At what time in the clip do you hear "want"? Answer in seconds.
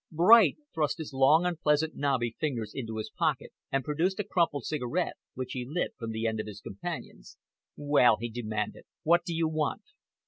9.47-9.83